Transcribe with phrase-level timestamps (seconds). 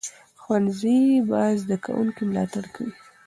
[0.41, 2.93] ښوونځی به د زده کوونکو ملاتړ کوي.